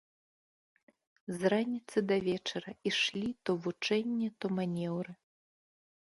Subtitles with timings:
[1.35, 5.13] З раніцы да вечара ішлі то вучэнне, то манеўры.